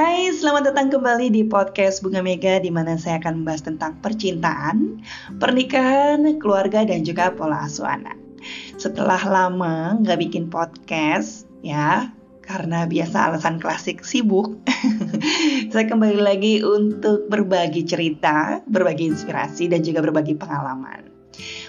Hai, 0.00 0.32
selamat 0.32 0.72
datang 0.72 0.88
kembali 0.88 1.28
di 1.28 1.44
podcast 1.44 2.00
Bunga 2.00 2.24
Mega 2.24 2.56
di 2.56 2.72
mana 2.72 2.96
saya 2.96 3.20
akan 3.20 3.44
membahas 3.44 3.68
tentang 3.68 4.00
percintaan, 4.00 5.04
pernikahan, 5.36 6.24
keluarga, 6.40 6.88
dan 6.88 7.04
juga 7.04 7.28
pola 7.36 7.68
asuh 7.68 7.84
anak. 7.84 8.16
Setelah 8.80 9.20
lama 9.28 10.00
nggak 10.00 10.24
bikin 10.24 10.48
podcast, 10.48 11.44
ya, 11.60 12.08
karena 12.40 12.88
biasa 12.88 13.28
alasan 13.28 13.60
klasik 13.60 14.00
sibuk, 14.00 14.56
saya 15.76 15.84
kembali 15.84 16.16
lagi 16.16 16.64
untuk 16.64 17.28
berbagi 17.28 17.84
cerita, 17.84 18.64
berbagi 18.72 19.04
inspirasi, 19.04 19.68
dan 19.68 19.84
juga 19.84 20.00
berbagi 20.00 20.32
pengalaman. 20.32 21.12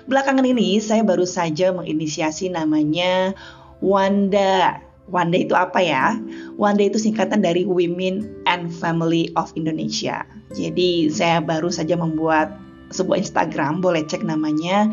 Belakangan 0.08 0.48
ini 0.48 0.80
saya 0.80 1.04
baru 1.04 1.28
saja 1.28 1.76
menginisiasi 1.76 2.48
namanya 2.48 3.36
Wanda 3.84 4.91
Wanda 5.10 5.42
itu 5.42 5.58
apa 5.58 5.82
ya? 5.82 6.20
Wanda 6.60 6.86
itu 6.86 7.02
singkatan 7.02 7.42
dari 7.42 7.66
Women 7.66 8.46
and 8.46 8.70
Family 8.70 9.34
of 9.34 9.50
Indonesia. 9.58 10.24
Jadi 10.54 11.10
saya 11.10 11.42
baru 11.42 11.74
saja 11.74 11.98
membuat 11.98 12.54
sebuah 12.92 13.24
Instagram, 13.24 13.80
boleh 13.80 14.04
cek 14.06 14.22
namanya 14.22 14.92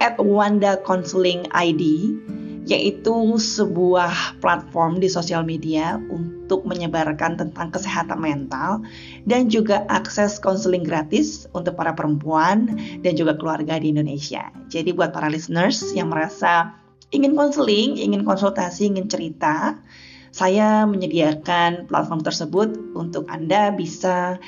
at 0.00 0.16
Wanda 0.18 0.80
Counseling 0.82 1.46
ID, 1.52 2.12
yaitu 2.68 3.36
sebuah 3.36 4.40
platform 4.40 5.00
di 5.00 5.08
sosial 5.08 5.44
media 5.44 6.00
untuk 6.08 6.64
menyebarkan 6.64 7.36
tentang 7.36 7.72
kesehatan 7.72 8.20
mental 8.20 8.84
dan 9.28 9.48
juga 9.48 9.84
akses 9.88 10.40
konseling 10.40 10.84
gratis 10.84 11.48
untuk 11.52 11.76
para 11.76 11.92
perempuan 11.96 12.80
dan 13.00 13.12
juga 13.16 13.36
keluarga 13.36 13.76
di 13.80 13.92
Indonesia. 13.92 14.48
Jadi 14.72 14.92
buat 14.92 15.12
para 15.12 15.28
listeners 15.32 15.84
yang 15.92 16.12
merasa 16.12 16.79
ingin 17.10 17.34
konseling, 17.34 17.98
ingin 17.98 18.22
konsultasi, 18.22 18.90
ingin 18.90 19.10
cerita, 19.10 19.78
saya 20.30 20.86
menyediakan 20.86 21.90
platform 21.90 22.22
tersebut 22.22 22.94
untuk 22.94 23.26
Anda 23.26 23.74
bisa 23.74 24.38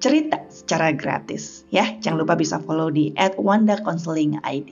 cerita 0.00 0.40
secara 0.48 0.96
gratis 0.96 1.68
ya. 1.68 2.00
Jangan 2.00 2.24
lupa 2.24 2.34
bisa 2.40 2.56
follow 2.64 2.88
di 2.88 3.12
@wanda_counseling_id. 3.16 4.70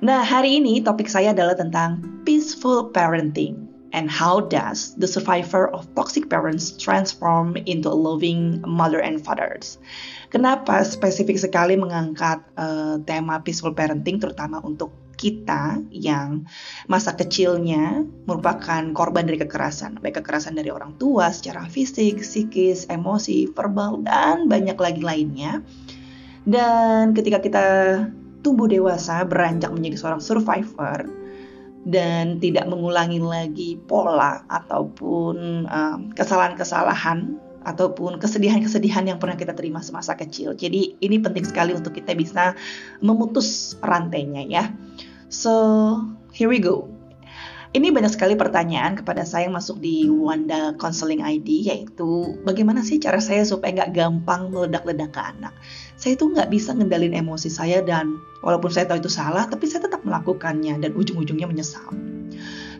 Nah, 0.00 0.24
hari 0.24 0.62
ini 0.62 0.80
topik 0.80 1.10
saya 1.10 1.34
adalah 1.34 1.58
tentang 1.58 2.22
peaceful 2.24 2.88
parenting 2.94 3.68
and 3.90 4.06
how 4.06 4.38
does 4.38 4.94
the 4.96 5.04
survivor 5.10 5.66
of 5.74 5.84
toxic 5.98 6.30
parents 6.30 6.72
transform 6.78 7.58
into 7.66 7.90
a 7.90 7.98
loving 7.98 8.62
mother 8.62 9.02
and 9.02 9.18
fathers. 9.20 9.82
Kenapa 10.30 10.86
spesifik 10.86 11.36
sekali 11.36 11.74
mengangkat 11.74 12.38
uh, 12.54 13.02
tema 13.02 13.42
peaceful 13.42 13.74
parenting 13.74 14.22
terutama 14.22 14.62
untuk 14.62 14.94
kita 15.20 15.84
yang 15.92 16.48
masa 16.88 17.12
kecilnya 17.12 18.08
merupakan 18.24 18.80
korban 18.96 19.28
dari 19.28 19.36
kekerasan, 19.36 20.00
baik 20.00 20.24
kekerasan 20.24 20.56
dari 20.56 20.72
orang 20.72 20.96
tua 20.96 21.28
secara 21.28 21.68
fisik, 21.68 22.24
psikis, 22.24 22.88
emosi, 22.88 23.52
verbal, 23.52 24.00
dan 24.00 24.48
banyak 24.48 24.80
lagi 24.80 25.04
lainnya. 25.04 25.60
Dan 26.48 27.12
ketika 27.12 27.44
kita 27.44 27.66
tumbuh 28.40 28.64
dewasa, 28.64 29.20
beranjak 29.28 29.68
menjadi 29.76 30.00
seorang 30.00 30.24
survivor, 30.24 31.04
dan 31.84 32.40
tidak 32.40 32.68
mengulangi 32.68 33.20
lagi 33.20 33.76
pola 33.76 34.44
ataupun 34.48 35.68
kesalahan-kesalahan 36.16 37.36
ataupun 37.60 38.16
kesedihan-kesedihan 38.16 39.04
yang 39.04 39.20
pernah 39.20 39.36
kita 39.36 39.52
terima 39.52 39.84
semasa 39.84 40.16
kecil. 40.16 40.56
Jadi 40.56 40.96
ini 40.96 41.20
penting 41.20 41.44
sekali 41.44 41.76
untuk 41.76 41.92
kita 41.92 42.16
bisa 42.16 42.56
memutus 43.04 43.76
rantainya 43.84 44.44
ya. 44.48 44.64
So, 45.30 45.54
here 46.34 46.50
we 46.50 46.58
go. 46.58 46.90
Ini 47.70 47.94
banyak 47.94 48.18
sekali 48.18 48.34
pertanyaan 48.34 48.98
kepada 48.98 49.22
saya 49.22 49.46
yang 49.46 49.54
masuk 49.54 49.78
di 49.78 50.10
Wanda 50.10 50.74
Counseling 50.74 51.22
ID 51.22 51.70
yaitu 51.70 52.34
bagaimana 52.42 52.82
sih 52.82 52.98
cara 52.98 53.22
saya 53.22 53.46
supaya 53.46 53.78
nggak 53.78 53.94
gampang 53.94 54.50
meledak-ledak 54.50 55.14
ke 55.14 55.22
anak. 55.22 55.54
Saya 55.94 56.18
itu 56.18 56.34
nggak 56.34 56.50
bisa 56.50 56.74
ngendalin 56.74 57.14
emosi 57.14 57.46
saya 57.46 57.78
dan 57.78 58.18
walaupun 58.42 58.74
saya 58.74 58.90
tahu 58.90 59.06
itu 59.06 59.06
salah 59.06 59.46
tapi 59.46 59.70
saya 59.70 59.86
tetap 59.86 60.02
melakukannya 60.02 60.82
dan 60.82 60.98
ujung-ujungnya 60.98 61.46
menyesal. 61.46 61.94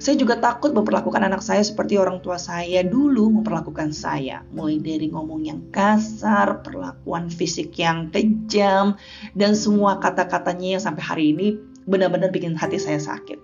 Saya 0.02 0.18
juga 0.18 0.42
takut 0.42 0.74
memperlakukan 0.74 1.22
anak 1.22 1.46
saya 1.46 1.62
seperti 1.62 1.94
orang 1.94 2.18
tua 2.18 2.34
saya 2.34 2.82
dulu 2.82 3.30
memperlakukan 3.30 3.94
saya. 3.94 4.42
Mulai 4.50 4.82
dari 4.82 5.06
ngomong 5.06 5.46
yang 5.46 5.70
kasar, 5.70 6.66
perlakuan 6.66 7.30
fisik 7.30 7.78
yang 7.78 8.10
kejam, 8.10 8.98
dan 9.38 9.54
semua 9.54 10.02
kata-katanya 10.02 10.80
yang 10.80 10.82
sampai 10.82 11.04
hari 11.06 11.24
ini 11.30 11.69
benar-benar 11.86 12.32
bikin 12.34 12.56
hati 12.56 12.80
saya 12.80 13.00
sakit. 13.00 13.38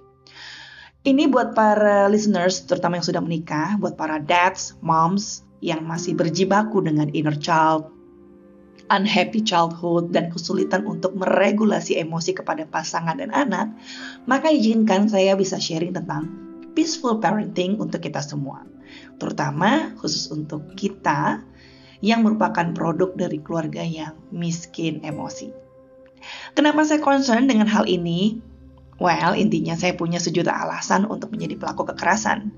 Ini 1.07 1.31
buat 1.31 1.55
para 1.55 2.11
listeners, 2.11 2.67
terutama 2.67 2.99
yang 2.99 3.07
sudah 3.07 3.23
menikah, 3.23 3.79
buat 3.79 3.95
para 3.95 4.19
dads, 4.19 4.75
moms 4.83 5.47
yang 5.63 5.87
masih 5.87 6.19
berjibaku 6.19 6.83
dengan 6.83 7.07
inner 7.15 7.39
child, 7.39 7.87
unhappy 8.91 9.39
childhood, 9.39 10.11
dan 10.11 10.35
kesulitan 10.35 10.83
untuk 10.83 11.15
meregulasi 11.15 11.95
emosi 12.03 12.35
kepada 12.35 12.67
pasangan 12.67 13.23
dan 13.23 13.31
anak, 13.31 13.71
maka 14.27 14.51
izinkan 14.51 15.07
saya 15.07 15.39
bisa 15.39 15.63
sharing 15.63 15.95
tentang 15.95 16.27
peaceful 16.75 17.23
parenting 17.23 17.79
untuk 17.79 18.03
kita 18.03 18.19
semua. 18.19 18.67
Terutama 19.23 19.95
khusus 20.03 20.27
untuk 20.35 20.75
kita 20.75 21.39
yang 22.05 22.27
merupakan 22.27 22.75
produk 22.75 23.15
dari 23.15 23.41
keluarga 23.41 23.81
yang 23.81 24.19
miskin 24.35 25.01
emosi. 25.07 25.66
Kenapa 26.55 26.83
saya 26.87 27.03
concern 27.03 27.47
dengan 27.51 27.69
hal 27.69 27.85
ini? 27.87 28.41
Well, 28.97 29.37
intinya 29.37 29.77
saya 29.77 29.93
punya 29.93 30.17
sejuta 30.17 30.57
alasan 30.57 31.05
untuk 31.05 31.29
menjadi 31.37 31.61
pelaku 31.61 31.85
kekerasan. 31.93 32.49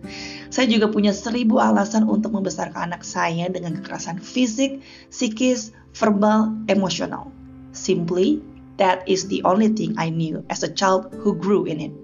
Saya 0.55 0.71
juga 0.71 0.87
punya 0.87 1.11
seribu 1.11 1.59
alasan 1.59 2.07
untuk 2.07 2.31
membesarkan 2.31 2.95
anak 2.95 3.03
saya 3.03 3.51
dengan 3.51 3.75
kekerasan 3.83 4.23
fisik, 4.23 4.79
psikis, 5.11 5.75
verbal, 5.99 6.55
emosional. 6.71 7.35
Simply, 7.75 8.39
that 8.79 9.03
is 9.11 9.27
the 9.27 9.43
only 9.43 9.75
thing 9.75 9.99
I 9.99 10.15
knew 10.15 10.47
as 10.47 10.63
a 10.63 10.71
child 10.71 11.11
who 11.11 11.35
grew 11.35 11.67
in 11.67 11.83
it. 11.83 11.95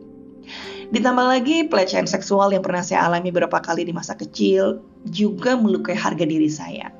Ditambah 0.90 1.26
lagi 1.30 1.70
pelecehan 1.70 2.10
seksual 2.10 2.50
yang 2.50 2.66
pernah 2.66 2.82
saya 2.82 3.06
alami 3.06 3.30
beberapa 3.30 3.62
kali 3.62 3.86
di 3.86 3.94
masa 3.94 4.18
kecil 4.18 4.82
juga 5.06 5.54
melukai 5.54 5.94
harga 5.94 6.26
diri 6.26 6.50
saya. 6.50 6.90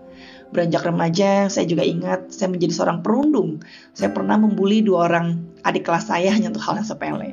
Beranjak 0.52 0.84
remaja, 0.84 1.48
saya 1.48 1.64
juga 1.64 1.86
ingat 1.86 2.28
saya 2.28 2.52
menjadi 2.52 2.72
seorang 2.76 3.00
perundung. 3.00 3.64
Saya 3.96 4.12
pernah 4.12 4.36
membuli 4.36 4.84
dua 4.84 5.08
orang 5.08 5.40
adik 5.64 5.88
kelas 5.88 6.10
saya 6.10 6.28
hanya 6.36 6.52
untuk 6.52 6.64
hal 6.66 6.80
yang 6.82 6.88
sepele. 6.88 7.30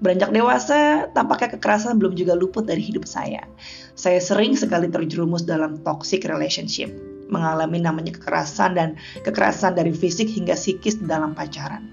Beranjak 0.00 0.32
dewasa, 0.32 1.12
tampaknya 1.12 1.60
kekerasan 1.60 2.00
belum 2.00 2.16
juga 2.16 2.32
luput 2.32 2.64
dari 2.64 2.80
hidup 2.80 3.04
saya. 3.04 3.44
Saya 3.92 4.16
sering 4.16 4.56
sekali 4.56 4.88
terjerumus 4.88 5.44
dalam 5.44 5.76
toxic 5.84 6.24
relationship, 6.24 6.88
mengalami 7.28 7.84
namanya 7.84 8.16
kekerasan 8.16 8.80
dan 8.80 8.96
kekerasan 9.28 9.76
dari 9.76 9.92
fisik 9.92 10.24
hingga 10.24 10.56
psikis 10.56 10.96
dalam 11.04 11.36
pacaran. 11.36 11.84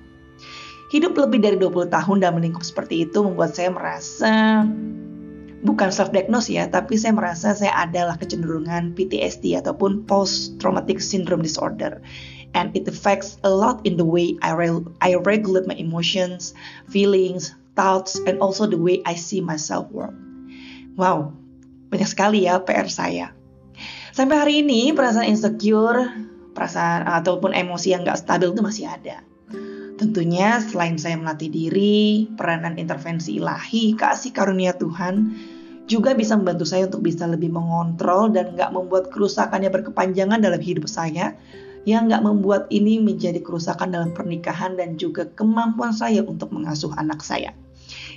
Hidup 0.88 1.20
lebih 1.20 1.44
dari 1.44 1.60
20 1.60 1.92
tahun 1.92 2.24
dan 2.24 2.32
melingkup 2.40 2.64
seperti 2.64 3.04
itu 3.04 3.20
membuat 3.20 3.52
saya 3.60 3.76
merasa 3.76 4.64
bukan 5.66 5.90
self 5.90 6.14
diagnose 6.14 6.54
ya, 6.54 6.70
tapi 6.70 7.00
saya 7.00 7.16
merasa 7.16 7.54
saya 7.56 7.74
adalah 7.74 8.18
kecenderungan 8.20 8.94
PTSD 8.94 9.58
ataupun 9.58 10.06
post 10.06 10.58
traumatic 10.62 11.02
syndrome 11.02 11.42
disorder. 11.42 12.02
And 12.56 12.74
it 12.74 12.90
affects 12.90 13.38
a 13.46 13.52
lot 13.52 13.84
in 13.86 14.00
the 14.00 14.08
way 14.08 14.40
I, 14.42 14.56
re 14.58 14.72
I 15.04 15.20
regulate 15.20 15.70
my 15.70 15.78
emotions, 15.78 16.58
feelings, 16.90 17.54
thoughts, 17.78 18.18
and 18.26 18.42
also 18.42 18.66
the 18.66 18.80
way 18.80 19.06
I 19.06 19.14
see 19.14 19.44
myself 19.44 19.92
world. 19.94 20.18
Wow, 20.98 21.38
banyak 21.94 22.10
sekali 22.10 22.50
ya 22.50 22.64
PR 22.64 22.90
saya. 22.90 23.38
Sampai 24.18 24.42
hari 24.42 24.54
ini 24.66 24.90
perasaan 24.98 25.30
insecure, 25.30 26.10
perasaan 26.58 27.06
ataupun 27.06 27.54
emosi 27.54 27.94
yang 27.94 28.02
gak 28.02 28.18
stabil 28.18 28.50
itu 28.50 28.66
masih 28.66 28.90
ada. 28.90 29.22
Tentunya 29.98 30.62
selain 30.62 31.02
saya 31.02 31.18
melatih 31.18 31.50
diri, 31.50 32.30
peranan 32.38 32.78
intervensi 32.78 33.42
ilahi, 33.42 33.98
kasih 33.98 34.30
karunia 34.30 34.78
Tuhan, 34.78 35.34
juga 35.90 36.14
bisa 36.14 36.38
membantu 36.38 36.70
saya 36.70 36.86
untuk 36.86 37.02
bisa 37.02 37.26
lebih 37.26 37.50
mengontrol 37.50 38.30
dan 38.30 38.54
nggak 38.54 38.70
membuat 38.78 39.10
kerusakan 39.10 39.66
yang 39.66 39.74
berkepanjangan 39.74 40.38
dalam 40.38 40.62
hidup 40.62 40.86
saya, 40.86 41.34
yang 41.90 42.14
nggak 42.14 42.22
membuat 42.22 42.70
ini 42.70 43.02
menjadi 43.02 43.42
kerusakan 43.42 43.90
dalam 43.90 44.14
pernikahan 44.14 44.78
dan 44.78 45.02
juga 45.02 45.26
kemampuan 45.34 45.98
saya 45.98 46.22
untuk 46.22 46.54
mengasuh 46.54 46.94
anak 46.94 47.26
saya. 47.26 47.58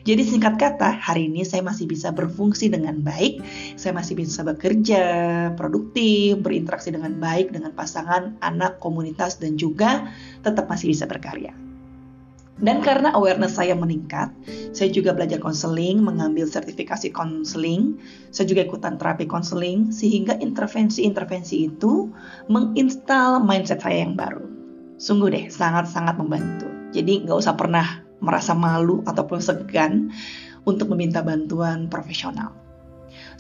Jadi 0.05 0.27
singkat 0.27 0.61
kata, 0.61 1.01
hari 1.01 1.33
ini 1.33 1.49
saya 1.49 1.65
masih 1.65 1.89
bisa 1.89 2.13
berfungsi 2.13 2.69
dengan 2.69 3.01
baik, 3.01 3.41
saya 3.81 3.97
masih 3.97 4.21
bisa 4.21 4.45
bekerja, 4.45 5.05
produktif, 5.57 6.45
berinteraksi 6.45 6.93
dengan 6.93 7.17
baik 7.17 7.57
dengan 7.57 7.73
pasangan, 7.73 8.37
anak, 8.45 8.83
komunitas, 8.85 9.41
dan 9.41 9.57
juga 9.57 10.13
tetap 10.45 10.69
masih 10.69 10.93
bisa 10.93 11.09
berkarya. 11.09 11.70
Dan 12.61 12.85
karena 12.85 13.17
awareness 13.17 13.57
saya 13.57 13.73
meningkat, 13.73 14.29
saya 14.77 14.93
juga 14.93 15.17
belajar 15.17 15.41
konseling, 15.41 16.05
mengambil 16.05 16.45
sertifikasi 16.45 17.09
konseling, 17.09 17.97
saya 18.29 18.53
juga 18.53 18.69
ikutan 18.69 19.01
terapi 19.01 19.25
konseling, 19.25 19.89
sehingga 19.89 20.37
intervensi-intervensi 20.37 21.73
itu 21.73 22.13
menginstal 22.53 23.41
mindset 23.41 23.81
saya 23.81 24.05
yang 24.05 24.13
baru. 24.13 24.45
Sungguh 25.01 25.33
deh, 25.33 25.45
sangat-sangat 25.49 26.21
membantu. 26.21 26.69
Jadi 26.93 27.25
nggak 27.25 27.39
usah 27.41 27.57
pernah 27.57 28.05
merasa 28.21 28.53
malu 28.53 29.01
ataupun 29.09 29.41
segan 29.41 30.13
untuk 30.69 30.93
meminta 30.93 31.25
bantuan 31.25 31.89
profesional. 31.89 32.53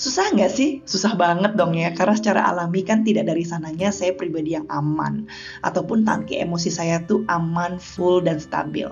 Susah 0.00 0.32
nggak 0.32 0.48
sih? 0.48 0.80
Susah 0.88 1.12
banget 1.12 1.60
dong 1.60 1.76
ya, 1.76 1.92
karena 1.92 2.16
secara 2.16 2.48
alami 2.48 2.80
kan 2.80 3.04
tidak 3.04 3.28
dari 3.28 3.44
sananya 3.44 3.92
saya 3.92 4.16
pribadi 4.16 4.56
yang 4.56 4.64
aman, 4.72 5.28
ataupun 5.60 6.08
tangki 6.08 6.40
emosi 6.40 6.72
saya 6.72 7.04
tuh 7.04 7.20
aman, 7.28 7.76
full, 7.76 8.24
dan 8.24 8.40
stabil. 8.40 8.88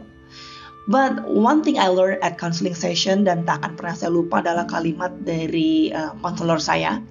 But 0.88 1.28
one 1.28 1.60
thing 1.60 1.76
I 1.76 1.92
learned 1.92 2.24
at 2.24 2.40
counseling 2.40 2.72
session 2.72 3.28
dan 3.28 3.44
tak 3.44 3.60
akan 3.60 3.76
pernah 3.76 3.92
saya 3.92 4.08
lupa 4.08 4.40
adalah 4.40 4.64
kalimat 4.64 5.12
dari 5.20 5.92
uh, 5.92 6.16
saya, 6.56 7.04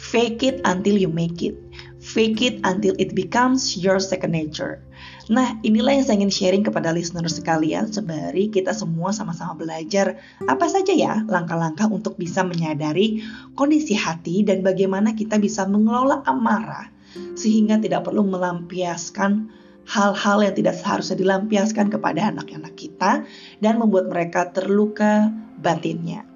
fake 0.00 0.40
it 0.40 0.56
until 0.64 0.96
you 0.96 1.12
make 1.12 1.44
it. 1.44 1.52
Fake 2.00 2.40
it 2.40 2.64
until 2.64 2.96
it 2.96 3.12
becomes 3.12 3.76
your 3.76 4.00
second 4.00 4.32
nature. 4.32 4.80
Nah, 5.28 5.60
inilah 5.60 6.00
yang 6.00 6.04
saya 6.08 6.16
ingin 6.24 6.32
sharing 6.32 6.64
kepada 6.64 6.96
listener 6.96 7.28
sekalian 7.28 7.92
sembari 7.92 8.48
kita 8.48 8.72
semua 8.72 9.12
sama-sama 9.12 9.54
belajar 9.54 10.18
apa 10.48 10.66
saja 10.66 10.90
ya 10.90 11.22
langkah-langkah 11.28 11.86
untuk 11.92 12.18
bisa 12.18 12.42
menyadari 12.42 13.22
kondisi 13.54 13.94
hati 13.94 14.42
dan 14.42 14.64
bagaimana 14.66 15.14
kita 15.14 15.38
bisa 15.38 15.68
mengelola 15.68 16.26
amarah 16.26 16.90
sehingga 17.38 17.78
tidak 17.78 18.10
perlu 18.10 18.26
melampiaskan 18.26 19.52
hal-hal 19.88 20.38
yang 20.44 20.54
tidak 20.56 20.74
seharusnya 20.76 21.16
dilampiaskan 21.16 21.88
kepada 21.88 22.32
anak-anak 22.34 22.74
kita 22.76 23.24
dan 23.62 23.74
membuat 23.80 24.10
mereka 24.12 24.50
terluka 24.50 25.32
batinnya. 25.60 26.26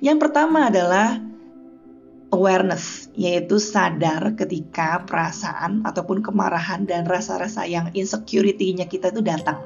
Yang 0.00 0.18
pertama 0.28 0.72
adalah 0.72 1.20
awareness, 2.32 3.08
yaitu 3.16 3.56
sadar 3.56 4.36
ketika 4.36 5.04
perasaan 5.04 5.84
ataupun 5.84 6.20
kemarahan 6.20 6.84
dan 6.84 7.08
rasa-rasa 7.08 7.64
yang 7.64 7.92
insecurity-nya 7.96 8.88
kita 8.88 9.12
itu 9.12 9.24
datang. 9.24 9.64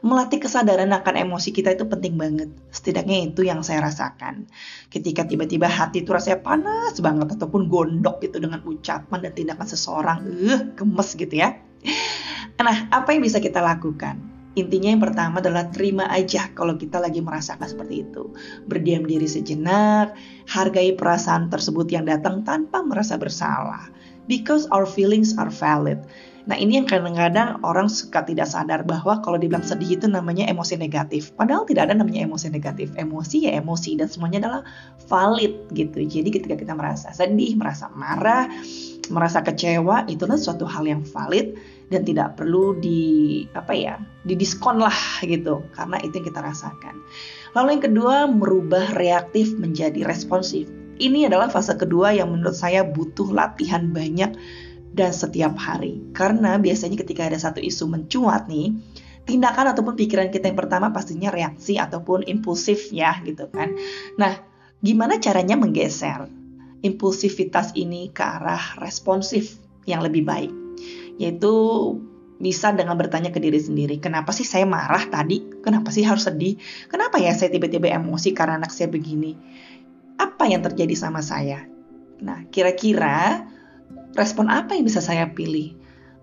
Melatih 0.00 0.40
kesadaran 0.40 0.88
akan 0.88 1.28
emosi 1.28 1.52
kita 1.52 1.76
itu 1.76 1.84
penting 1.84 2.16
banget. 2.16 2.48
Setidaknya 2.72 3.28
itu 3.28 3.44
yang 3.44 3.60
saya 3.60 3.84
rasakan. 3.84 4.48
Ketika 4.88 5.28
tiba-tiba 5.28 5.68
hati 5.68 6.00
itu 6.00 6.16
rasanya 6.16 6.40
panas 6.40 6.96
banget 7.04 7.36
ataupun 7.36 7.68
gondok 7.68 8.24
gitu 8.24 8.40
dengan 8.40 8.64
ucapan 8.64 9.20
dan 9.20 9.32
tindakan 9.36 9.68
seseorang, 9.68 10.18
eh 10.24 10.60
gemes 10.72 11.12
gitu 11.12 11.36
ya. 11.36 11.60
Nah, 12.60 12.92
apa 12.92 13.16
yang 13.16 13.24
bisa 13.24 13.40
kita 13.40 13.64
lakukan? 13.64 14.20
Intinya 14.58 14.90
yang 14.90 15.00
pertama 15.00 15.38
adalah 15.38 15.70
terima 15.70 16.10
aja 16.10 16.50
kalau 16.52 16.74
kita 16.74 16.98
lagi 16.98 17.22
merasakan 17.22 17.64
seperti 17.64 18.02
itu. 18.02 18.34
Berdiam 18.66 19.06
diri 19.06 19.24
sejenak, 19.24 20.12
hargai 20.50 20.92
perasaan 20.98 21.48
tersebut 21.48 21.86
yang 21.88 22.04
datang 22.04 22.42
tanpa 22.42 22.82
merasa 22.82 23.14
bersalah. 23.14 23.88
Because 24.26 24.66
our 24.74 24.84
feelings 24.84 25.38
are 25.38 25.48
valid. 25.48 26.02
Nah 26.50 26.58
ini 26.58 26.82
yang 26.82 26.88
kadang-kadang 26.90 27.62
orang 27.62 27.86
suka 27.86 28.26
tidak 28.26 28.50
sadar 28.50 28.82
bahwa 28.82 29.22
kalau 29.22 29.38
dibilang 29.38 29.62
sedih 29.62 29.94
itu 29.94 30.10
namanya 30.10 30.50
emosi 30.50 30.74
negatif. 30.74 31.30
Padahal 31.38 31.62
tidak 31.62 31.86
ada 31.86 31.94
namanya 31.94 32.26
emosi 32.26 32.50
negatif. 32.50 32.90
Emosi 32.98 33.46
ya 33.46 33.54
emosi 33.60 34.02
dan 34.02 34.10
semuanya 34.10 34.48
adalah 34.48 34.62
valid 35.06 35.70
gitu. 35.70 36.02
Jadi 36.02 36.28
ketika 36.32 36.58
kita 36.58 36.74
merasa 36.74 37.14
sedih, 37.14 37.54
merasa 37.54 37.86
marah, 37.94 38.50
merasa 39.10 39.42
kecewa, 39.44 40.06
itu 40.06 40.24
adalah 40.24 40.40
suatu 40.40 40.64
hal 40.64 40.86
yang 40.86 41.02
valid 41.02 41.58
dan 41.90 42.06
tidak 42.06 42.38
perlu 42.38 42.78
di 42.78 43.42
apa 43.52 43.74
ya 43.74 43.98
didiskon 44.22 44.78
lah 44.78 44.94
gitu 45.26 45.66
karena 45.74 45.98
itu 46.00 46.22
yang 46.22 46.26
kita 46.30 46.40
rasakan. 46.40 46.94
Lalu 47.52 47.68
yang 47.76 47.84
kedua 47.90 48.16
merubah 48.30 48.94
reaktif 48.94 49.58
menjadi 49.58 50.06
responsif. 50.06 50.70
Ini 51.00 51.26
adalah 51.32 51.50
fase 51.50 51.74
kedua 51.74 52.14
yang 52.14 52.30
menurut 52.30 52.54
saya 52.54 52.86
butuh 52.86 53.32
latihan 53.32 53.90
banyak 53.90 54.36
dan 54.94 55.10
setiap 55.10 55.58
hari. 55.58 55.98
Karena 56.14 56.60
biasanya 56.60 57.00
ketika 57.00 57.26
ada 57.26 57.38
satu 57.40 57.58
isu 57.58 57.90
mencuat 57.90 58.46
nih 58.46 58.76
tindakan 59.26 59.74
ataupun 59.74 59.94
pikiran 59.98 60.30
kita 60.30 60.50
yang 60.50 60.58
pertama 60.58 60.94
pastinya 60.94 61.30
reaksi 61.30 61.76
ataupun 61.78 62.26
impulsif 62.30 62.94
ya 62.94 63.18
gitu 63.26 63.50
kan. 63.50 63.74
Nah 64.14 64.38
gimana 64.80 65.20
caranya 65.20 65.58
menggeser 65.58 66.39
impulsivitas 66.80 67.76
ini 67.76 68.12
ke 68.12 68.22
arah 68.24 68.80
responsif 68.80 69.60
yang 69.84 70.04
lebih 70.04 70.24
baik 70.24 70.52
yaitu 71.20 71.52
bisa 72.40 72.72
dengan 72.72 72.96
bertanya 72.96 73.28
ke 73.28 73.36
diri 73.36 73.60
sendiri, 73.60 74.00
kenapa 74.00 74.32
sih 74.32 74.48
saya 74.48 74.64
marah 74.64 75.04
tadi? 75.12 75.44
Kenapa 75.60 75.92
sih 75.92 76.00
harus 76.00 76.24
sedih? 76.24 76.56
Kenapa 76.88 77.20
ya 77.20 77.36
saya 77.36 77.52
tiba-tiba 77.52 77.92
emosi 77.92 78.32
karena 78.32 78.56
anak 78.56 78.72
saya 78.72 78.88
begini? 78.88 79.36
Apa 80.16 80.48
yang 80.48 80.64
terjadi 80.64 80.96
sama 80.96 81.20
saya? 81.20 81.68
Nah, 82.24 82.48
kira-kira 82.48 83.44
respon 84.16 84.48
apa 84.48 84.72
yang 84.72 84.88
bisa 84.88 85.04
saya 85.04 85.28
pilih? 85.28 85.76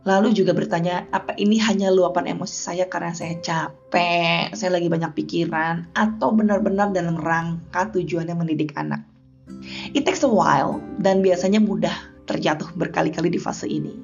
Lalu 0.09 0.33
juga 0.33 0.57
bertanya, 0.57 1.05
apa 1.13 1.37
ini 1.37 1.61
hanya 1.61 1.93
luapan 1.93 2.33
emosi 2.33 2.57
saya 2.57 2.89
karena 2.89 3.13
saya 3.13 3.37
capek, 3.37 4.57
saya 4.57 4.73
lagi 4.73 4.89
banyak 4.89 5.13
pikiran, 5.13 5.93
atau 5.93 6.33
benar-benar 6.33 6.95
dalam 6.97 7.19
rangka 7.19 7.93
tujuannya 7.93 8.33
mendidik 8.33 8.73
anak? 8.73 9.05
It 9.95 10.03
takes 10.03 10.23
a 10.23 10.31
while 10.31 10.79
dan 10.99 11.23
biasanya 11.23 11.63
mudah 11.63 11.95
terjatuh 12.27 12.75
berkali-kali 12.75 13.31
di 13.31 13.39
fase 13.39 13.65
ini. 13.65 13.95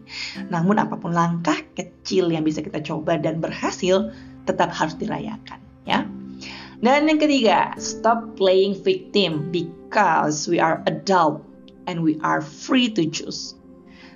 Namun 0.48 0.80
apa 0.80 0.96
pun 0.96 1.12
langkah 1.12 1.60
kecil 1.76 2.32
yang 2.32 2.48
bisa 2.48 2.64
kita 2.64 2.80
coba 2.80 3.20
dan 3.20 3.44
berhasil 3.44 4.10
tetap 4.48 4.72
harus 4.72 4.96
dirayakan 4.96 5.60
ya. 5.84 6.08
Dan 6.84 7.08
yang 7.08 7.16
ketiga, 7.16 7.72
stop 7.80 8.36
playing 8.36 8.76
victim 8.76 9.48
because 9.56 10.52
we 10.52 10.60
are 10.60 10.84
adult 10.84 11.40
and 11.88 12.04
we 12.04 12.20
are 12.20 12.44
free 12.44 12.92
to 12.92 13.08
choose. 13.08 13.56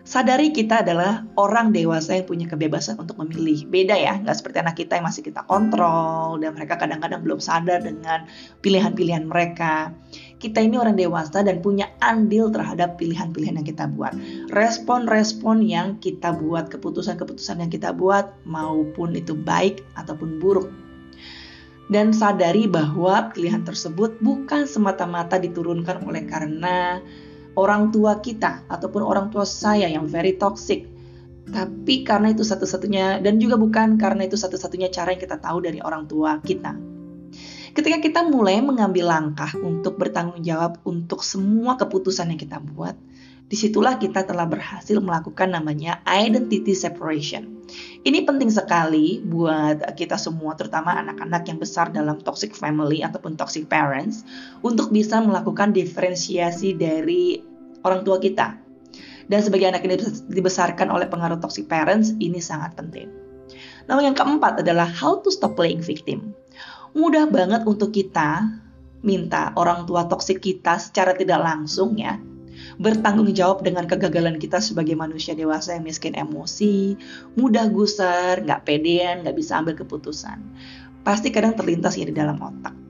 Sadari 0.07 0.55
kita 0.55 0.87
adalah 0.87 1.27
orang 1.35 1.75
dewasa 1.75 2.15
yang 2.15 2.27
punya 2.27 2.47
kebebasan 2.47 2.95
untuk 2.95 3.19
memilih. 3.19 3.67
Beda 3.67 3.91
ya, 3.91 4.15
nggak 4.19 4.39
seperti 4.39 4.57
anak 4.63 4.79
kita 4.79 4.99
yang 4.99 5.07
masih 5.07 5.19
kita 5.19 5.43
kontrol 5.43 6.39
dan 6.39 6.55
mereka 6.55 6.79
kadang-kadang 6.79 7.27
belum 7.27 7.43
sadar 7.43 7.83
dengan 7.83 8.23
pilihan-pilihan 8.63 9.27
mereka 9.27 9.91
kita 10.37 10.61
ini 10.61 10.77
orang 10.77 10.93
dewasa 10.93 11.41
dan 11.41 11.65
punya 11.65 11.89
andil 11.97 12.53
terhadap 12.53 13.01
pilihan-pilihan 13.01 13.57
yang 13.57 13.67
kita 13.67 13.89
buat. 13.89 14.13
Respon-respon 14.53 15.65
yang 15.65 15.97
kita 15.97 16.37
buat, 16.37 16.69
keputusan-keputusan 16.69 17.65
yang 17.65 17.71
kita 17.73 17.89
buat, 17.89 18.37
maupun 18.45 19.17
itu 19.17 19.33
baik 19.33 19.81
ataupun 19.97 20.37
buruk. 20.37 20.69
Dan 21.89 22.13
sadari 22.13 22.69
bahwa 22.69 23.33
pilihan 23.33 23.65
tersebut 23.65 24.21
bukan 24.21 24.69
semata-mata 24.69 25.41
diturunkan 25.41 26.05
oleh 26.05 26.27
karena 26.29 27.01
orang 27.57 27.89
tua 27.89 28.21
kita 28.21 28.61
ataupun 28.69 29.01
orang 29.01 29.33
tua 29.33 29.47
saya 29.47 29.89
yang 29.89 30.05
very 30.05 30.37
toxic. 30.37 30.85
Tapi 31.47 32.03
karena 32.03 32.35
itu 32.35 32.43
satu-satunya 32.43 33.23
dan 33.23 33.39
juga 33.39 33.55
bukan 33.55 33.95
karena 33.95 34.27
itu 34.27 34.35
satu-satunya 34.35 34.91
cara 34.91 35.15
yang 35.15 35.21
kita 35.23 35.39
tahu 35.39 35.63
dari 35.63 35.79
orang 35.79 36.03
tua 36.03 36.43
kita 36.43 36.86
Ketika 37.75 37.97
kita 37.99 38.21
mulai 38.27 38.63
mengambil 38.63 39.11
langkah 39.11 39.51
untuk 39.59 39.99
bertanggung 39.99 40.39
jawab 40.43 40.79
untuk 40.87 41.23
semua 41.23 41.75
keputusan 41.75 42.31
yang 42.31 42.39
kita 42.39 42.59
buat, 42.63 42.95
di 43.47 43.55
situlah 43.55 43.95
kita 43.95 44.27
telah 44.27 44.43
berhasil 44.43 44.99
melakukan 44.99 45.55
namanya 45.55 46.03
identity 46.03 46.75
separation. 46.75 47.63
Ini 48.03 48.23
penting 48.27 48.51
sekali 48.51 49.23
buat 49.23 49.83
kita 49.95 50.19
semua, 50.19 50.55
terutama 50.55 50.95
anak-anak 50.99 51.47
yang 51.47 51.59
besar 51.59 51.91
dalam 51.91 52.19
toxic 52.23 52.55
family 52.55 53.03
ataupun 53.03 53.39
toxic 53.39 53.67
parents, 53.71 54.23
untuk 54.63 54.91
bisa 54.91 55.19
melakukan 55.23 55.71
diferensiasi 55.71 56.75
dari 56.75 57.39
orang 57.83 58.03
tua 58.03 58.19
kita. 58.19 58.59
Dan 59.27 59.39
sebagai 59.43 59.67
anak 59.67 59.83
yang 59.83 59.99
dibesarkan 60.31 60.87
oleh 60.87 61.07
pengaruh 61.07 61.39
toxic 61.43 61.67
parents, 61.67 62.15
ini 62.23 62.39
sangat 62.39 62.79
penting. 62.79 63.11
Namun 63.87 64.11
yang 64.11 64.15
keempat 64.15 64.63
adalah 64.63 64.87
how 64.87 65.19
to 65.23 65.31
stop 65.31 65.55
playing 65.55 65.79
victim 65.79 66.35
mudah 66.97 67.29
banget 67.29 67.61
untuk 67.69 67.93
kita 67.93 68.49
minta 69.05 69.53
orang 69.53 69.85
tua 69.85 70.09
toksik 70.09 70.41
kita 70.41 70.81
secara 70.81 71.13
tidak 71.13 71.37
langsung 71.45 71.93
ya 71.93 72.17
bertanggung 72.81 73.29
jawab 73.37 73.61
dengan 73.61 73.85
kegagalan 73.85 74.41
kita 74.41 74.57
sebagai 74.57 74.97
manusia 74.97 75.37
dewasa 75.37 75.77
yang 75.77 75.85
miskin 75.85 76.17
emosi, 76.17 76.97
mudah 77.37 77.69
gusar, 77.69 78.41
nggak 78.41 78.65
pedean, 78.65 79.21
nggak 79.21 79.37
bisa 79.37 79.61
ambil 79.61 79.77
keputusan. 79.77 80.41
Pasti 81.05 81.29
kadang 81.29 81.53
terlintas 81.53 81.93
ya 82.01 82.09
di 82.09 82.17
dalam 82.17 82.41
otak 82.41 82.86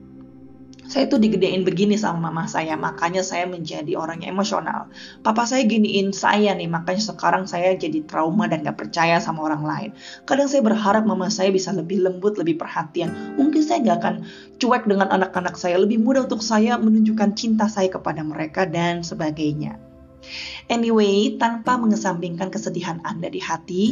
saya 0.88 1.04
tuh 1.04 1.20
digedein 1.20 1.68
begini 1.68 2.00
sama 2.00 2.32
mama 2.32 2.48
saya, 2.48 2.72
makanya 2.72 3.20
saya 3.20 3.44
menjadi 3.44 3.92
orang 4.00 4.24
yang 4.24 4.40
emosional. 4.40 4.88
Papa 5.20 5.44
saya 5.44 5.68
giniin 5.68 6.16
saya 6.16 6.56
nih, 6.56 6.64
makanya 6.64 7.12
sekarang 7.12 7.44
saya 7.44 7.76
jadi 7.76 8.08
trauma 8.08 8.48
dan 8.48 8.64
gak 8.64 8.80
percaya 8.80 9.20
sama 9.20 9.44
orang 9.52 9.68
lain. 9.68 9.90
Kadang 10.24 10.48
saya 10.48 10.64
berharap 10.64 11.04
mama 11.04 11.28
saya 11.28 11.52
bisa 11.52 11.76
lebih 11.76 12.00
lembut, 12.00 12.40
lebih 12.40 12.56
perhatian. 12.56 13.12
Mungkin 13.36 13.60
saya 13.60 13.84
gak 13.84 13.98
akan 14.00 14.14
cuek 14.56 14.88
dengan 14.88 15.12
anak-anak 15.12 15.60
saya, 15.60 15.76
lebih 15.76 16.00
mudah 16.00 16.24
untuk 16.24 16.40
saya 16.40 16.80
menunjukkan 16.80 17.36
cinta 17.36 17.68
saya 17.68 17.92
kepada 17.92 18.24
mereka 18.24 18.64
dan 18.64 19.04
sebagainya. 19.04 19.76
Anyway, 20.72 21.36
tanpa 21.36 21.76
mengesampingkan 21.76 22.48
kesedihan 22.48 23.04
Anda 23.04 23.28
di 23.28 23.44
hati, 23.44 23.84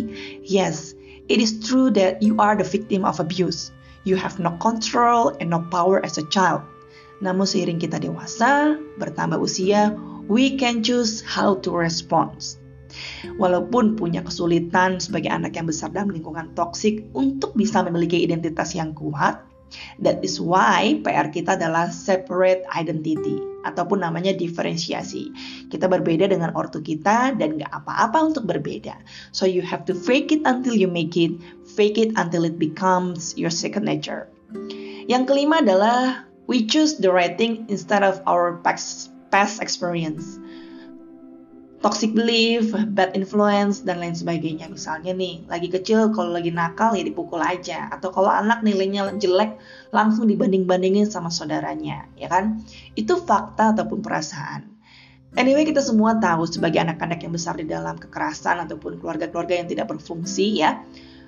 yes, 0.48 0.96
it 1.28 1.44
is 1.44 1.60
true 1.60 1.92
that 1.92 2.24
you 2.24 2.40
are 2.40 2.56
the 2.56 2.64
victim 2.64 3.04
of 3.04 3.20
abuse. 3.20 3.68
You 4.08 4.16
have 4.16 4.40
no 4.40 4.56
control 4.64 5.36
and 5.44 5.52
no 5.52 5.60
power 5.68 6.00
as 6.00 6.16
a 6.16 6.24
child. 6.32 6.64
Namun 7.24 7.48
seiring 7.48 7.80
kita 7.80 8.00
dewasa, 8.02 8.76
bertambah 9.00 9.40
usia, 9.40 9.92
we 10.28 10.56
can 10.56 10.84
choose 10.84 11.24
how 11.24 11.56
to 11.64 11.72
respond. 11.72 12.60
Walaupun 13.36 13.98
punya 13.98 14.24
kesulitan 14.24 15.02
sebagai 15.02 15.28
anak 15.28 15.58
yang 15.58 15.68
besar 15.68 15.92
dalam 15.92 16.12
lingkungan 16.12 16.56
toksik 16.56 17.04
untuk 17.12 17.52
bisa 17.52 17.84
memiliki 17.84 18.20
identitas 18.24 18.72
yang 18.72 18.96
kuat, 18.96 19.42
That 19.98 20.22
is 20.22 20.38
why 20.38 21.02
PR 21.02 21.34
kita 21.34 21.58
adalah 21.58 21.90
separate 21.90 22.62
identity 22.70 23.42
ataupun 23.66 24.06
namanya 24.06 24.30
diferensiasi. 24.30 25.34
Kita 25.66 25.90
berbeda 25.90 26.30
dengan 26.30 26.54
ortu 26.54 26.78
kita 26.78 27.34
dan 27.34 27.58
gak 27.58 27.72
apa-apa 27.82 28.30
untuk 28.30 28.46
berbeda. 28.46 28.94
So 29.34 29.42
you 29.48 29.66
have 29.66 29.82
to 29.90 29.94
fake 29.96 30.30
it 30.30 30.46
until 30.46 30.78
you 30.78 30.86
make 30.86 31.18
it, 31.18 31.34
fake 31.74 31.98
it 31.98 32.14
until 32.14 32.46
it 32.46 32.62
becomes 32.62 33.34
your 33.34 33.50
second 33.50 33.90
nature. 33.90 34.30
Yang 35.10 35.34
kelima 35.34 35.62
adalah 35.62 36.26
we 36.46 36.66
choose 36.66 36.98
the 36.98 37.10
right 37.10 37.38
thing 37.38 37.66
instead 37.68 38.02
of 38.02 38.22
our 38.26 38.58
past, 38.62 39.10
past 39.30 39.62
experience 39.62 40.38
toxic 41.86 42.18
belief, 42.18 42.72
bad 42.98 43.14
influence, 43.14 43.84
dan 43.86 44.02
lain 44.02 44.16
sebagainya. 44.16 44.66
Misalnya 44.66 45.14
nih, 45.14 45.46
lagi 45.46 45.68
kecil 45.70 46.10
kalau 46.10 46.34
lagi 46.34 46.50
nakal 46.50 46.96
ya 46.98 47.06
dipukul 47.06 47.38
aja. 47.38 47.86
Atau 47.94 48.10
kalau 48.10 48.26
anak 48.26 48.66
nilainya 48.66 49.06
jelek, 49.14 49.54
langsung 49.94 50.26
dibanding-bandingin 50.26 51.06
sama 51.06 51.30
saudaranya, 51.30 52.10
ya 52.18 52.26
kan? 52.26 52.64
Itu 52.98 53.20
fakta 53.20 53.76
ataupun 53.76 54.02
perasaan. 54.02 54.66
Anyway, 55.38 55.68
kita 55.68 55.84
semua 55.84 56.18
tahu 56.18 56.48
sebagai 56.50 56.82
anak-anak 56.82 57.22
yang 57.22 57.30
besar 57.30 57.54
di 57.54 57.68
dalam 57.68 58.00
kekerasan 58.00 58.66
ataupun 58.66 58.98
keluarga-keluarga 58.98 59.60
yang 59.60 59.68
tidak 59.70 59.86
berfungsi 59.92 60.64
ya, 60.64 60.82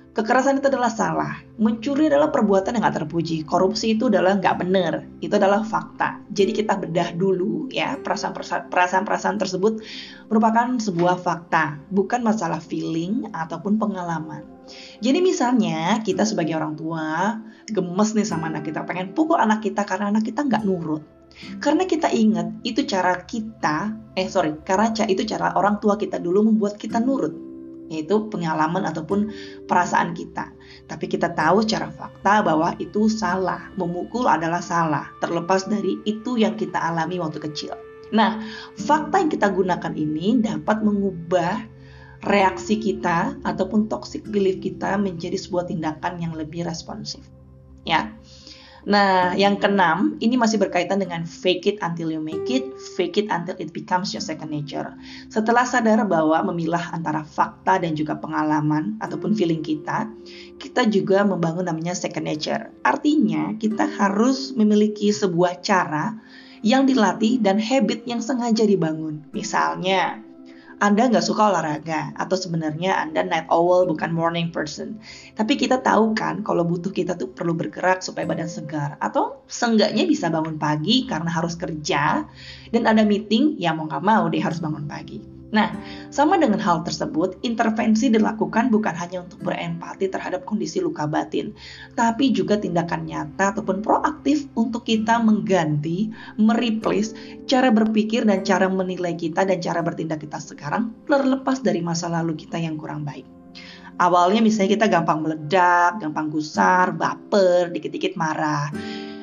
Kekerasan 0.09 0.57
itu 0.57 0.73
adalah 0.73 0.89
salah. 0.89 1.37
Mencuri 1.61 2.09
adalah 2.09 2.33
perbuatan 2.33 2.73
yang 2.73 2.81
gak 2.89 3.05
terpuji. 3.05 3.45
Korupsi 3.45 3.93
itu 3.93 4.09
adalah 4.09 4.41
nggak 4.41 4.57
benar. 4.57 5.05
Itu 5.21 5.37
adalah 5.37 5.61
fakta. 5.61 6.25
Jadi 6.33 6.51
kita 6.57 6.81
bedah 6.81 7.13
dulu 7.13 7.69
ya 7.69 7.93
perasaan-perasaan 8.01 9.37
tersebut 9.37 9.85
merupakan 10.25 10.81
sebuah 10.81 11.21
fakta, 11.21 11.77
bukan 11.93 12.25
masalah 12.25 12.57
feeling 12.57 13.29
ataupun 13.37 13.77
pengalaman. 13.77 14.41
Jadi 15.01 15.21
misalnya 15.21 16.01
kita 16.01 16.25
sebagai 16.25 16.57
orang 16.57 16.73
tua 16.73 17.37
gemes 17.69 18.13
nih 18.17 18.25
sama 18.25 18.49
anak 18.49 18.65
kita, 18.65 18.85
pengen 18.85 19.13
pukul 19.13 19.37
anak 19.37 19.61
kita 19.61 19.85
karena 19.85 20.09
anak 20.09 20.25
kita 20.25 20.45
nggak 20.45 20.65
nurut. 20.65 21.01
Karena 21.61 21.85
kita 21.85 22.09
ingat 22.09 22.65
itu 22.65 22.85
cara 22.85 23.25
kita, 23.25 23.93
eh 24.17 24.29
sorry, 24.29 24.57
karena 24.65 24.89
itu 25.05 25.25
cara 25.25 25.53
orang 25.53 25.77
tua 25.77 25.97
kita 25.97 26.17
dulu 26.17 26.49
membuat 26.49 26.77
kita 26.77 26.97
nurut 27.01 27.48
yaitu 27.89 28.29
pengalaman 28.29 28.85
ataupun 28.85 29.33
perasaan 29.65 30.13
kita. 30.13 30.53
Tapi 30.85 31.09
kita 31.09 31.33
tahu 31.33 31.65
secara 31.65 31.89
fakta 31.89 32.45
bahwa 32.45 32.77
itu 32.77 33.09
salah, 33.09 33.73
memukul 33.75 34.29
adalah 34.29 34.61
salah, 34.61 35.09
terlepas 35.19 35.65
dari 35.65 35.97
itu 36.05 36.37
yang 36.37 36.53
kita 36.55 36.77
alami 36.77 37.17
waktu 37.17 37.41
kecil. 37.41 37.73
Nah, 38.13 38.41
fakta 38.77 39.21
yang 39.21 39.29
kita 39.33 39.49
gunakan 39.49 39.93
ini 39.97 40.41
dapat 40.41 40.81
mengubah 40.85 41.65
reaksi 42.25 42.77
kita 42.81 43.37
ataupun 43.47 43.87
toxic 43.87 44.25
belief 44.27 44.59
kita 44.59 44.97
menjadi 44.99 45.37
sebuah 45.37 45.69
tindakan 45.71 46.19
yang 46.21 46.33
lebih 46.35 46.65
responsif. 46.65 47.21
Ya. 47.85 48.13
Nah, 48.89 49.37
yang 49.37 49.61
keenam, 49.61 50.17
ini 50.17 50.33
masih 50.33 50.57
berkaitan 50.57 50.97
dengan 50.97 51.21
fake 51.21 51.65
it 51.69 51.77
until 51.85 52.09
you 52.09 52.17
make 52.17 52.49
it, 52.49 52.65
fake 52.97 53.21
it 53.21 53.29
until 53.29 53.53
it 53.61 53.69
becomes 53.69 54.17
your 54.17 54.25
second 54.25 54.49
nature. 54.49 54.97
Setelah 55.29 55.61
sadar 55.61 56.01
bahwa 56.09 56.41
memilah 56.49 56.89
antara 56.89 57.21
fakta 57.21 57.77
dan 57.77 57.93
juga 57.93 58.17
pengalaman 58.17 58.97
ataupun 58.97 59.37
feeling 59.37 59.61
kita, 59.61 60.09
kita 60.57 60.89
juga 60.89 61.21
membangun 61.21 61.69
namanya 61.69 61.93
second 61.93 62.25
nature. 62.25 62.73
Artinya, 62.81 63.53
kita 63.61 63.85
harus 63.85 64.57
memiliki 64.57 65.13
sebuah 65.13 65.61
cara 65.61 66.17
yang 66.65 66.89
dilatih 66.89 67.37
dan 67.45 67.61
habit 67.61 68.09
yang 68.09 68.25
sengaja 68.25 68.65
dibangun. 68.65 69.21
Misalnya, 69.37 70.17
anda 70.79 71.11
nggak 71.11 71.27
suka 71.27 71.51
olahraga 71.51 72.15
atau 72.15 72.39
sebenarnya 72.39 72.95
Anda 73.03 73.27
night 73.27 73.51
owl 73.51 73.83
bukan 73.91 74.15
morning 74.15 74.47
person. 74.47 75.03
Tapi 75.35 75.59
kita 75.59 75.83
tahu 75.83 76.15
kan 76.15 76.39
kalau 76.39 76.63
butuh 76.63 76.95
kita 76.95 77.19
tuh 77.19 77.35
perlu 77.35 77.51
bergerak 77.51 77.99
supaya 77.99 78.23
badan 78.23 78.47
segar 78.47 78.95
atau 79.03 79.43
seenggaknya 79.51 80.07
bisa 80.07 80.31
bangun 80.31 80.55
pagi 80.55 81.03
karena 81.03 81.27
harus 81.35 81.59
kerja 81.59 82.23
dan 82.71 82.83
ada 82.87 83.03
meeting 83.03 83.59
ya 83.59 83.75
mau 83.75 83.91
nggak 83.91 84.03
mau 84.07 84.31
deh 84.31 84.39
harus 84.39 84.63
bangun 84.63 84.87
pagi. 84.87 85.38
Nah, 85.49 85.73
sama 86.13 86.37
dengan 86.37 86.61
hal 86.61 86.85
tersebut, 86.85 87.41
intervensi 87.41 88.13
dilakukan 88.13 88.69
bukan 88.69 88.93
hanya 88.93 89.25
untuk 89.25 89.41
berempati 89.41 90.05
terhadap 90.05 90.45
kondisi 90.45 90.77
luka 90.77 91.09
batin, 91.09 91.57
tapi 91.97 92.29
juga 92.29 92.61
tindakan 92.61 93.09
nyata 93.09 93.57
ataupun 93.57 93.81
proaktif 93.81 94.45
untuk 94.53 94.85
kita 94.85 95.17
mengganti, 95.17 96.13
mereplace 96.37 97.17
cara 97.49 97.73
berpikir 97.73 98.29
dan 98.29 98.45
cara 98.45 98.69
menilai 98.69 99.17
kita 99.17 99.41
dan 99.41 99.57
cara 99.57 99.81
bertindak 99.81 100.21
kita 100.21 100.37
sekarang 100.37 100.93
terlepas 101.09 101.65
dari 101.65 101.81
masa 101.81 102.13
lalu 102.13 102.37
kita 102.37 102.61
yang 102.61 102.77
kurang 102.77 103.01
baik. 103.01 103.25
Awalnya 103.99 104.39
misalnya 104.39 104.79
kita 104.79 104.87
gampang 104.87 105.19
meledak, 105.19 105.99
gampang 105.99 106.31
gusar, 106.31 106.95
baper, 106.95 107.67
dikit-dikit 107.67 108.15
marah 108.15 108.71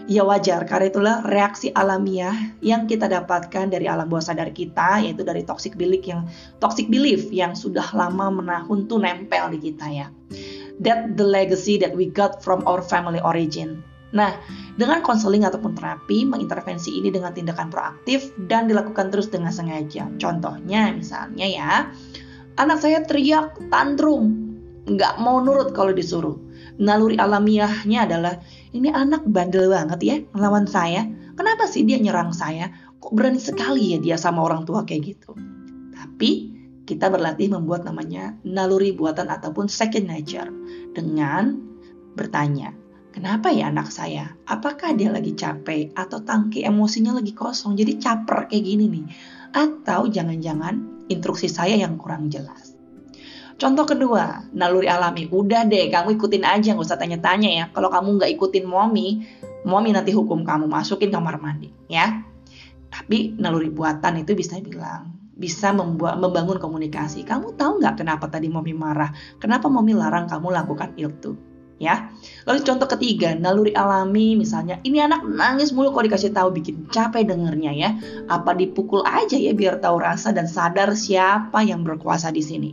ya 0.07 0.23
wajar 0.23 0.63
karena 0.65 0.87
itulah 0.87 1.17
reaksi 1.27 1.75
alamiah 1.75 2.55
yang 2.63 2.87
kita 2.87 3.11
dapatkan 3.11 3.71
dari 3.71 3.91
alam 3.91 4.07
bawah 4.07 4.23
sadar 4.23 4.55
kita 4.55 5.03
yaitu 5.03 5.27
dari 5.27 5.43
toxic 5.43 5.75
belief 5.75 6.07
yang 6.07 6.27
toxic 6.63 6.87
belief 6.87 7.27
yang 7.35 7.59
sudah 7.59 7.85
lama 7.91 8.31
menahun 8.31 8.87
tuh 8.87 9.03
nempel 9.03 9.51
di 9.55 9.59
kita 9.71 9.87
ya. 9.91 10.07
That 10.81 11.19
the 11.19 11.27
legacy 11.27 11.81
that 11.83 11.97
we 11.97 12.07
got 12.07 12.45
from 12.45 12.63
our 12.69 12.85
family 12.85 13.19
origin. 13.19 13.83
Nah, 14.15 14.39
dengan 14.79 15.03
konseling 15.03 15.43
ataupun 15.43 15.75
terapi, 15.75 16.25
mengintervensi 16.29 16.95
ini 16.95 17.11
dengan 17.11 17.35
tindakan 17.35 17.69
proaktif 17.73 18.31
dan 18.47 18.71
dilakukan 18.71 19.11
terus 19.11 19.29
dengan 19.29 19.51
sengaja. 19.51 20.09
Contohnya 20.21 20.93
misalnya 20.95 21.47
ya, 21.49 21.73
anak 22.61 22.79
saya 22.85 23.03
teriak 23.03 23.57
tantrum, 23.73 24.57
nggak 24.87 25.19
mau 25.19 25.43
nurut 25.43 25.75
kalau 25.75 25.91
disuruh 25.91 26.46
naluri 26.77 27.17
alamiahnya 27.17 28.09
adalah 28.09 28.35
ini 28.73 28.93
anak 28.93 29.25
bandel 29.29 29.73
banget 29.73 30.01
ya 30.05 30.17
melawan 30.37 30.69
saya. 30.69 31.09
Kenapa 31.37 31.69
sih 31.69 31.85
dia 31.85 32.01
nyerang 32.01 32.33
saya? 32.33 32.73
Kok 33.01 33.13
berani 33.13 33.41
sekali 33.41 33.97
ya 33.97 33.99
dia 34.01 34.17
sama 34.17 34.45
orang 34.45 34.65
tua 34.65 34.85
kayak 34.89 35.17
gitu. 35.17 35.37
Tapi 35.93 36.57
kita 36.87 37.11
berlatih 37.11 37.51
membuat 37.51 37.85
namanya 37.85 38.39
naluri 38.47 38.95
buatan 38.95 39.27
ataupun 39.29 39.67
second 39.67 40.07
nature 40.07 40.49
dengan 40.95 41.59
bertanya, 42.17 42.73
kenapa 43.13 43.53
ya 43.53 43.69
anak 43.69 43.93
saya? 43.93 44.33
Apakah 44.49 44.97
dia 44.97 45.13
lagi 45.13 45.37
capek 45.37 45.93
atau 45.93 46.23
tangki 46.25 46.65
emosinya 46.65 47.13
lagi 47.19 47.37
kosong 47.37 47.77
jadi 47.77 48.01
caper 48.01 48.49
kayak 48.49 48.65
gini 48.65 48.85
nih? 48.89 49.07
Atau 49.53 50.09
jangan-jangan 50.09 51.07
instruksi 51.13 51.51
saya 51.51 51.77
yang 51.77 52.01
kurang 52.01 52.33
jelas? 52.33 52.66
Contoh 53.57 53.89
kedua, 53.89 54.45
naluri 54.53 54.85
alami. 54.85 55.33
Udah 55.33 55.65
deh, 55.65 55.89
kamu 55.89 56.21
ikutin 56.21 56.45
aja, 56.45 56.77
nggak 56.77 56.87
usah 56.93 57.01
tanya-tanya 57.01 57.49
ya. 57.49 57.65
Kalau 57.73 57.89
kamu 57.89 58.21
nggak 58.21 58.31
ikutin 58.37 58.69
mommy, 58.69 59.25
mommy 59.65 59.97
nanti 59.97 60.13
hukum 60.13 60.45
kamu, 60.45 60.69
masukin 60.69 61.09
kamar 61.09 61.41
mandi, 61.41 61.73
ya. 61.89 62.21
Tapi 62.93 63.33
naluri 63.41 63.73
buatan 63.73 64.21
itu 64.21 64.37
bisa 64.37 64.61
bilang, 64.61 65.17
bisa 65.33 65.73
membuat 65.73 66.21
membangun 66.21 66.61
komunikasi. 66.61 67.25
Kamu 67.25 67.57
tahu 67.57 67.81
nggak 67.81 68.05
kenapa 68.05 68.29
tadi 68.29 68.53
mommy 68.53 68.77
marah? 68.77 69.09
Kenapa 69.41 69.73
mommy 69.73 69.97
larang 69.97 70.29
kamu 70.29 70.53
lakukan 70.53 70.93
itu? 71.01 71.56
Ya. 71.77 72.09
Lalu 72.49 72.65
contoh 72.65 72.89
ketiga, 72.89 73.37
naluri 73.37 73.73
alami 73.77 74.37
misalnya, 74.37 74.81
ini 74.85 75.01
anak 75.01 75.25
nangis 75.25 75.73
mulu 75.73 75.93
kalau 75.93 76.09
dikasih 76.09 76.33
tahu 76.33 76.49
bikin 76.57 76.89
capek 76.89 77.29
dengernya 77.29 77.73
ya. 77.77 77.91
Apa 78.29 78.57
dipukul 78.57 79.05
aja 79.05 79.37
ya 79.37 79.53
biar 79.53 79.81
tahu 79.81 80.01
rasa 80.01 80.33
dan 80.33 80.49
sadar 80.49 80.97
siapa 80.97 81.61
yang 81.65 81.85
berkuasa 81.85 82.33
di 82.33 82.43
sini. 82.43 82.71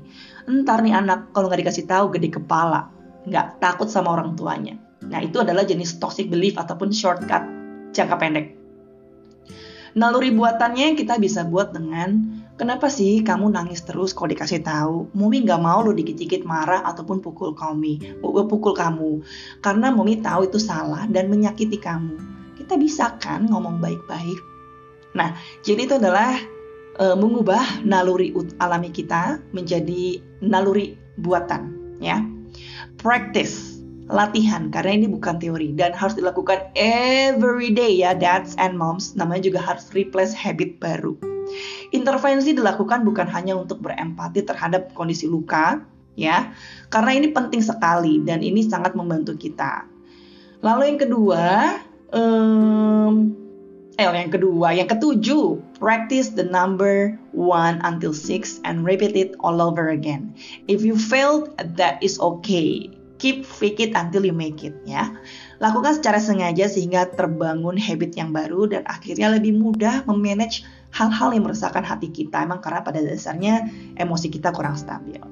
Entar 0.48 0.84
nih 0.84 0.96
anak 0.96 1.32
kalau 1.32 1.48
nggak 1.48 1.68
dikasih 1.68 1.86
tahu 1.88 2.12
gede 2.16 2.36
kepala, 2.40 2.92
nggak 3.28 3.60
takut 3.64 3.88
sama 3.88 4.16
orang 4.16 4.36
tuanya. 4.36 4.76
Nah 5.04 5.20
itu 5.20 5.44
adalah 5.44 5.68
jenis 5.68 6.00
toxic 6.00 6.32
belief 6.32 6.56
ataupun 6.56 6.92
shortcut 6.92 7.44
jangka 7.92 8.16
pendek. 8.20 8.56
Naluri 9.94 10.34
buatannya 10.34 10.98
kita 10.98 11.22
bisa 11.22 11.46
buat 11.46 11.70
dengan 11.70 12.42
Kenapa 12.54 12.86
sih 12.86 13.26
kamu 13.26 13.50
nangis 13.50 13.82
terus 13.82 14.14
kalau 14.14 14.30
dikasih 14.30 14.62
tahu? 14.62 15.10
Mumi 15.18 15.42
nggak 15.42 15.58
mau 15.58 15.82
lo 15.82 15.90
dikit-dikit 15.90 16.46
marah 16.46 16.86
ataupun 16.86 17.18
pukul 17.18 17.58
kami, 17.58 17.98
pukul 18.22 18.78
kamu. 18.78 19.26
Karena 19.58 19.90
Mumi 19.90 20.22
tahu 20.22 20.46
itu 20.46 20.62
salah 20.62 21.10
dan 21.10 21.34
menyakiti 21.34 21.82
kamu. 21.82 22.14
Kita 22.54 22.78
bisa 22.78 23.18
kan 23.18 23.50
ngomong 23.50 23.82
baik-baik. 23.82 24.38
Nah, 25.18 25.34
jadi 25.66 25.90
itu 25.90 25.98
adalah 25.98 26.38
uh, 27.02 27.18
mengubah 27.18 27.82
naluri 27.82 28.30
alami 28.62 28.94
kita 28.94 29.42
menjadi 29.50 30.22
naluri 30.46 30.94
buatan 31.18 31.74
ya. 31.98 32.22
Practice 33.02 33.82
latihan 34.14 34.70
karena 34.70 35.02
ini 35.02 35.08
bukan 35.10 35.42
teori 35.42 35.74
dan 35.74 35.90
harus 35.90 36.14
dilakukan 36.14 36.70
every 36.78 37.74
day 37.74 37.98
ya 37.98 38.14
dads 38.14 38.54
and 38.62 38.78
moms 38.78 39.18
namanya 39.18 39.50
juga 39.50 39.60
harus 39.64 39.90
replace 39.98 40.38
habit 40.38 40.78
baru. 40.78 41.33
Intervensi 41.94 42.56
dilakukan 42.56 43.06
bukan 43.06 43.28
hanya 43.30 43.54
untuk 43.54 43.84
berempati 43.84 44.44
terhadap 44.44 44.92
kondisi 44.98 45.30
luka 45.30 45.82
ya 46.14 46.54
karena 46.94 47.18
ini 47.18 47.34
penting 47.34 47.66
sekali 47.66 48.22
dan 48.22 48.42
ini 48.46 48.66
sangat 48.66 48.94
membantu 48.94 49.38
kita. 49.38 49.86
Lalu 50.64 50.96
yang 50.96 51.00
kedua 51.02 51.44
um, 52.14 53.44
eh 53.98 54.10
yang 54.10 54.34
kedua, 54.34 54.74
yang 54.74 54.90
ketujuh, 54.90 55.62
practice 55.78 56.34
the 56.34 56.46
number 56.46 57.14
one 57.34 57.78
until 57.86 58.14
six 58.14 58.58
and 58.66 58.82
repeat 58.82 59.14
it 59.14 59.38
all 59.46 59.62
over 59.62 59.94
again. 59.94 60.34
If 60.66 60.82
you 60.82 60.98
failed, 60.98 61.54
that 61.78 62.02
is 62.02 62.18
okay. 62.18 62.90
Keep 63.22 63.46
fake 63.46 63.80
it 63.80 63.94
until 63.94 64.26
you 64.26 64.34
make 64.34 64.66
it 64.66 64.74
ya. 64.84 65.14
Lakukan 65.64 65.96
secara 65.96 66.20
sengaja 66.20 66.68
sehingga 66.68 67.08
terbangun 67.08 67.80
habit 67.80 68.20
yang 68.20 68.36
baru 68.36 68.68
dan 68.68 68.84
akhirnya 68.84 69.32
lebih 69.32 69.56
mudah 69.56 70.04
memanage 70.04 70.68
hal-hal 70.92 71.32
yang 71.32 71.48
meresahkan 71.48 71.88
hati 71.88 72.12
kita. 72.12 72.44
Emang 72.44 72.60
karena 72.60 72.84
pada 72.84 73.00
dasarnya 73.00 73.72
emosi 73.96 74.28
kita 74.28 74.52
kurang 74.52 74.76
stabil. 74.76 75.24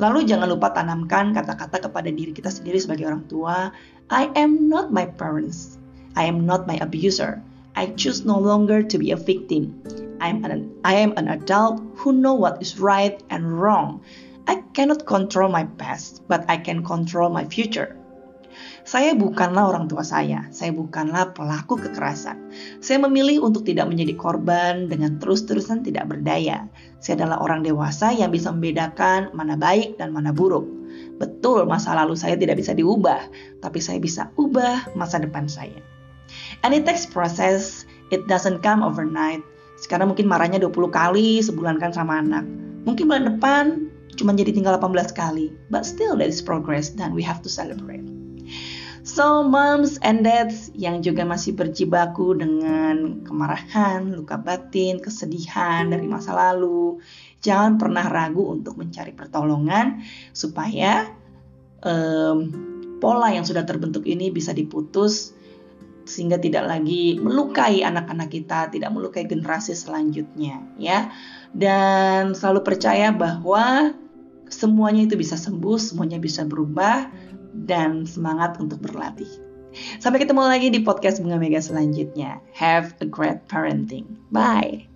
Lalu 0.00 0.24
jangan 0.24 0.48
lupa 0.48 0.72
tanamkan 0.72 1.36
kata-kata 1.36 1.84
kepada 1.84 2.08
diri 2.08 2.32
kita 2.32 2.48
sendiri 2.48 2.80
sebagai 2.80 3.04
orang 3.04 3.28
tua. 3.28 3.68
I 4.08 4.32
am 4.32 4.72
not 4.72 4.96
my 4.96 5.04
parents. 5.04 5.76
I 6.16 6.24
am 6.24 6.48
not 6.48 6.64
my 6.64 6.80
abuser. 6.80 7.44
I 7.76 7.92
choose 7.92 8.24
no 8.24 8.40
longer 8.40 8.80
to 8.80 8.96
be 8.96 9.12
a 9.12 9.20
victim. 9.20 9.76
I 10.24 10.32
am 10.32 10.40
an, 10.48 10.72
I 10.88 11.04
am 11.04 11.12
an 11.20 11.28
adult 11.28 11.84
who 12.00 12.16
know 12.16 12.32
what 12.32 12.64
is 12.64 12.80
right 12.80 13.20
and 13.28 13.44
wrong. 13.60 14.00
I 14.48 14.64
cannot 14.72 15.04
control 15.04 15.52
my 15.52 15.68
past, 15.76 16.24
but 16.24 16.48
I 16.48 16.56
can 16.56 16.80
control 16.80 17.28
my 17.28 17.44
future. 17.44 17.92
Saya 18.86 19.18
bukanlah 19.18 19.66
orang 19.66 19.90
tua 19.90 20.06
saya, 20.06 20.46
saya 20.54 20.70
bukanlah 20.70 21.34
pelaku 21.34 21.74
kekerasan. 21.74 22.38
Saya 22.78 23.02
memilih 23.02 23.42
untuk 23.42 23.66
tidak 23.66 23.90
menjadi 23.90 24.14
korban 24.14 24.86
dengan 24.86 25.18
terus-terusan 25.18 25.82
tidak 25.82 26.06
berdaya. 26.06 26.70
Saya 27.02 27.18
adalah 27.26 27.42
orang 27.42 27.66
dewasa 27.66 28.14
yang 28.14 28.30
bisa 28.30 28.54
membedakan 28.54 29.34
mana 29.34 29.58
baik 29.58 29.98
dan 29.98 30.14
mana 30.14 30.30
buruk. 30.30 30.70
Betul, 31.18 31.66
masa 31.66 31.98
lalu 31.98 32.14
saya 32.14 32.38
tidak 32.38 32.62
bisa 32.62 32.78
diubah, 32.78 33.26
tapi 33.58 33.82
saya 33.82 33.98
bisa 33.98 34.30
ubah 34.38 34.94
masa 34.94 35.18
depan 35.18 35.50
saya. 35.50 35.82
And 36.62 36.70
it 36.70 36.86
takes 36.86 37.10
process, 37.10 37.90
it 38.14 38.22
doesn't 38.30 38.62
come 38.62 38.86
overnight. 38.86 39.42
Sekarang 39.82 40.14
mungkin 40.14 40.30
marahnya 40.30 40.62
20 40.62 40.94
kali 40.94 41.42
sebulan 41.42 41.82
kan 41.82 41.90
sama 41.90 42.22
anak. 42.22 42.46
Mungkin 42.86 43.10
bulan 43.10 43.34
depan 43.34 43.90
cuma 44.14 44.30
jadi 44.30 44.54
tinggal 44.54 44.78
18 44.78 45.10
kali. 45.10 45.50
But 45.74 45.82
still 45.82 46.14
there 46.14 46.30
is 46.30 46.38
progress 46.38 46.94
dan 46.94 47.18
we 47.18 47.26
have 47.26 47.42
to 47.42 47.50
celebrate. 47.50 48.06
So 49.06 49.46
moms 49.46 50.02
and 50.02 50.26
dads 50.26 50.74
yang 50.74 50.98
juga 50.98 51.22
masih 51.22 51.54
berjibaku 51.54 52.34
dengan 52.34 53.22
kemarahan, 53.22 54.10
luka 54.10 54.34
batin, 54.34 54.98
kesedihan 54.98 55.86
dari 55.86 56.10
masa 56.10 56.34
lalu, 56.34 56.98
jangan 57.38 57.78
pernah 57.78 58.02
ragu 58.02 58.50
untuk 58.50 58.74
mencari 58.74 59.14
pertolongan 59.14 60.02
supaya 60.34 61.06
um, 61.86 62.50
pola 62.98 63.30
yang 63.30 63.46
sudah 63.46 63.62
terbentuk 63.62 64.02
ini 64.10 64.34
bisa 64.34 64.50
diputus 64.50 65.30
sehingga 66.02 66.42
tidak 66.42 66.66
lagi 66.66 67.14
melukai 67.22 67.86
anak-anak 67.86 68.26
kita, 68.26 68.74
tidak 68.74 68.90
melukai 68.90 69.22
generasi 69.22 69.78
selanjutnya, 69.78 70.66
ya. 70.82 71.14
Dan 71.54 72.34
selalu 72.34 72.66
percaya 72.66 73.14
bahwa 73.14 73.94
semuanya 74.50 75.06
itu 75.06 75.14
bisa 75.14 75.38
sembuh, 75.38 75.78
semuanya 75.78 76.18
bisa 76.18 76.42
berubah 76.42 77.06
dan 77.64 78.04
semangat 78.04 78.60
untuk 78.60 78.84
berlatih. 78.84 79.28
Sampai 80.00 80.24
ketemu 80.24 80.42
lagi 80.44 80.68
di 80.72 80.80
podcast 80.80 81.20
Bunga 81.20 81.36
Mega 81.36 81.60
selanjutnya. 81.60 82.40
Have 82.56 82.96
a 83.00 83.06
great 83.08 83.44
parenting. 83.48 84.08
Bye. 84.32 84.95